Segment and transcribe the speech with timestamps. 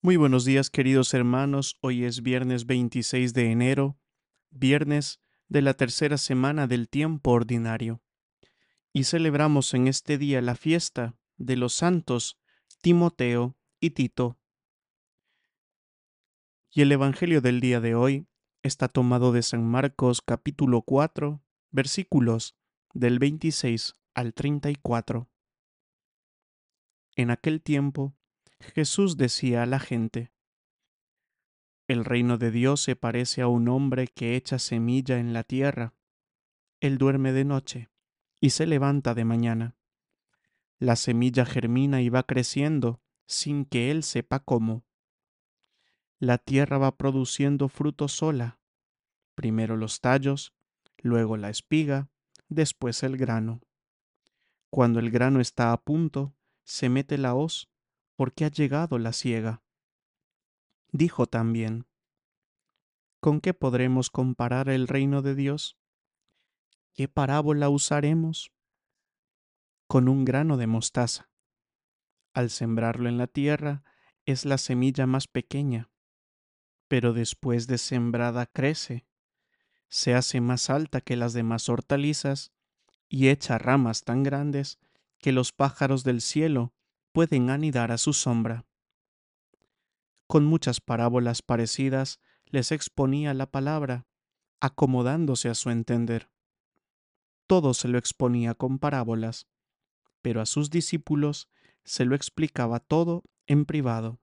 [0.00, 3.98] Muy buenos días queridos hermanos, hoy es viernes 26 de enero,
[4.48, 8.00] viernes de la tercera semana del tiempo ordinario,
[8.92, 12.38] y celebramos en este día la fiesta de los santos
[12.80, 14.38] Timoteo y Tito.
[16.70, 18.28] Y el Evangelio del día de hoy
[18.62, 21.42] está tomado de San Marcos capítulo 4,
[21.72, 22.56] versículos
[22.94, 25.28] del 26 al 34.
[27.16, 28.17] En aquel tiempo,
[28.60, 30.32] Jesús decía a la gente,
[31.86, 35.94] El reino de Dios se parece a un hombre que echa semilla en la tierra.
[36.80, 37.90] Él duerme de noche
[38.40, 39.76] y se levanta de mañana.
[40.78, 44.84] La semilla germina y va creciendo sin que él sepa cómo.
[46.18, 48.60] La tierra va produciendo fruto sola,
[49.34, 50.52] primero los tallos,
[50.98, 52.10] luego la espiga,
[52.48, 53.60] después el grano.
[54.70, 56.34] Cuando el grano está a punto,
[56.64, 57.68] se mete la hoz
[58.18, 59.62] porque ha llegado la ciega.
[60.90, 61.86] Dijo también,
[63.20, 65.78] ¿con qué podremos comparar el reino de Dios?
[66.94, 68.50] ¿Qué parábola usaremos?
[69.86, 71.30] Con un grano de mostaza.
[72.32, 73.84] Al sembrarlo en la tierra
[74.26, 75.88] es la semilla más pequeña,
[76.88, 79.06] pero después de sembrada crece,
[79.90, 82.52] se hace más alta que las demás hortalizas
[83.08, 84.80] y echa ramas tan grandes
[85.18, 86.74] que los pájaros del cielo
[87.12, 88.66] pueden anidar a su sombra.
[90.26, 94.06] Con muchas parábolas parecidas les exponía la palabra,
[94.60, 96.30] acomodándose a su entender.
[97.46, 99.46] Todo se lo exponía con parábolas,
[100.22, 101.48] pero a sus discípulos
[101.84, 104.20] se lo explicaba todo en privado.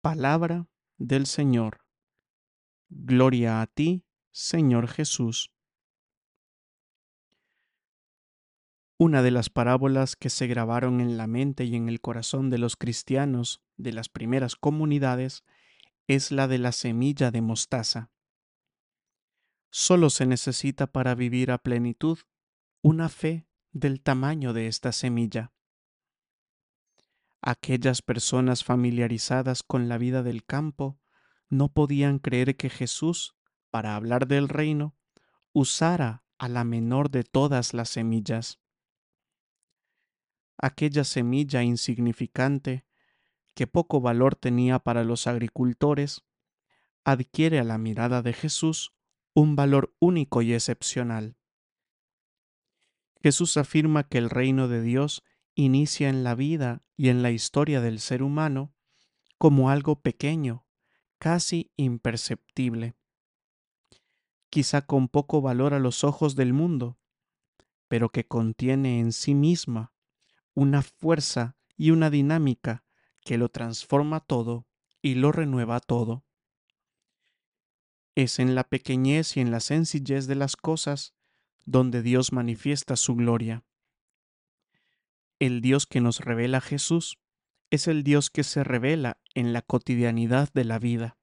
[0.00, 0.66] Palabra
[0.98, 1.84] del Señor.
[2.88, 5.52] Gloria a ti, Señor Jesús.
[9.04, 12.58] Una de las parábolas que se grabaron en la mente y en el corazón de
[12.58, 15.42] los cristianos de las primeras comunidades
[16.06, 18.12] es la de la semilla de mostaza.
[19.72, 22.16] Solo se necesita para vivir a plenitud
[22.80, 25.52] una fe del tamaño de esta semilla.
[27.40, 31.00] Aquellas personas familiarizadas con la vida del campo
[31.48, 33.34] no podían creer que Jesús,
[33.68, 34.94] para hablar del reino,
[35.52, 38.61] usara a la menor de todas las semillas
[40.58, 42.84] aquella semilla insignificante
[43.54, 46.24] que poco valor tenía para los agricultores,
[47.04, 48.94] adquiere a la mirada de Jesús
[49.34, 51.36] un valor único y excepcional.
[53.22, 55.22] Jesús afirma que el reino de Dios
[55.54, 58.74] inicia en la vida y en la historia del ser humano
[59.38, 60.66] como algo pequeño,
[61.18, 62.94] casi imperceptible,
[64.50, 66.98] quizá con poco valor a los ojos del mundo,
[67.88, 69.91] pero que contiene en sí misma
[70.54, 72.84] una fuerza y una dinámica
[73.24, 74.66] que lo transforma todo
[75.00, 76.24] y lo renueva todo.
[78.14, 81.14] Es en la pequeñez y en la sencillez de las cosas
[81.64, 83.64] donde Dios manifiesta su gloria.
[85.38, 87.18] El Dios que nos revela Jesús
[87.70, 91.18] es el Dios que se revela en la cotidianidad de la vida,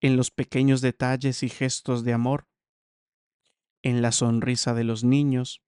[0.00, 2.48] en los pequeños detalles y gestos de amor,
[3.82, 5.62] en la sonrisa de los niños,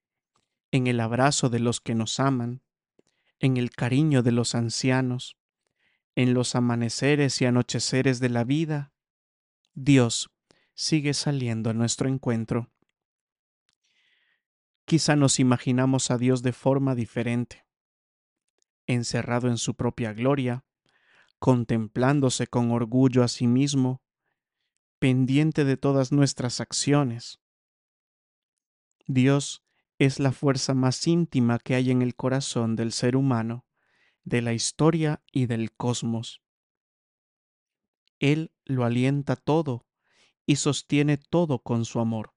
[0.71, 2.63] en el abrazo de los que nos aman,
[3.39, 5.37] en el cariño de los ancianos,
[6.15, 8.93] en los amaneceres y anocheceres de la vida,
[9.75, 10.31] Dios
[10.75, 12.71] sigue saliendo a nuestro encuentro.
[14.85, 17.67] Quizá nos imaginamos a Dios de forma diferente,
[18.87, 20.65] encerrado en su propia gloria,
[21.39, 24.03] contemplándose con orgullo a sí mismo,
[24.99, 27.39] pendiente de todas nuestras acciones.
[29.07, 29.63] Dios
[29.99, 33.67] es la fuerza más íntima que hay en el corazón del ser humano,
[34.23, 36.43] de la historia y del cosmos.
[38.21, 39.87] Él lo alienta todo
[40.47, 42.35] y sostiene todo con su amor.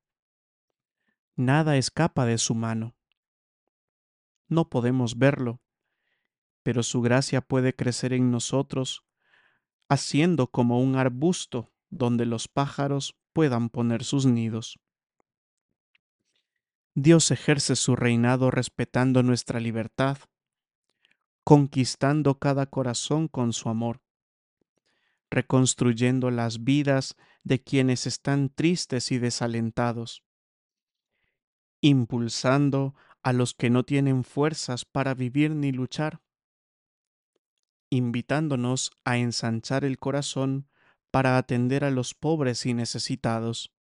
[1.35, 2.95] Nada escapa de su mano.
[4.47, 5.61] No podemos verlo,
[6.63, 9.05] pero su gracia puede crecer en nosotros,
[9.87, 14.79] haciendo como un arbusto donde los pájaros puedan poner sus nidos.
[16.95, 20.17] Dios ejerce su reinado respetando nuestra libertad,
[21.45, 24.01] conquistando cada corazón con su amor,
[25.29, 30.25] reconstruyendo las vidas de quienes están tristes y desalentados,
[31.79, 36.21] impulsando a los que no tienen fuerzas para vivir ni luchar,
[37.89, 40.67] invitándonos a ensanchar el corazón
[41.09, 43.73] para atender a los pobres y necesitados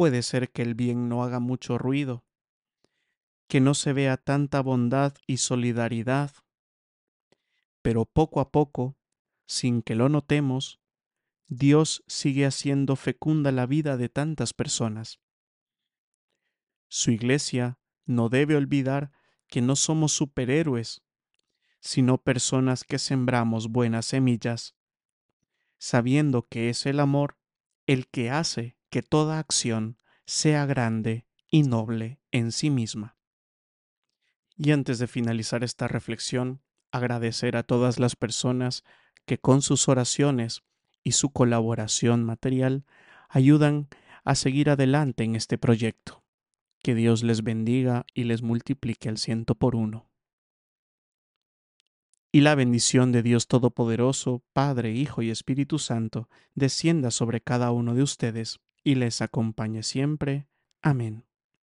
[0.00, 2.24] puede ser que el bien no haga mucho ruido,
[3.48, 6.32] que no se vea tanta bondad y solidaridad,
[7.82, 8.96] pero poco a poco,
[9.46, 10.80] sin que lo notemos,
[11.48, 15.20] Dios sigue haciendo fecunda la vida de tantas personas.
[16.88, 19.12] Su iglesia no debe olvidar
[19.48, 21.02] que no somos superhéroes,
[21.80, 24.74] sino personas que sembramos buenas semillas,
[25.76, 27.36] sabiendo que es el amor
[27.86, 29.96] el que hace que toda acción
[30.26, 33.16] sea grande y noble en sí misma.
[34.56, 36.60] Y antes de finalizar esta reflexión,
[36.92, 38.84] agradecer a todas las personas
[39.24, 40.62] que con sus oraciones
[41.02, 42.84] y su colaboración material
[43.28, 43.88] ayudan
[44.24, 46.22] a seguir adelante en este proyecto.
[46.82, 50.08] Que Dios les bendiga y les multiplique al ciento por uno.
[52.32, 57.94] Y la bendición de Dios Todopoderoso, Padre, Hijo y Espíritu Santo, descienda sobre cada uno
[57.94, 60.48] de ustedes y les acompañe siempre.
[60.82, 61.29] Amén.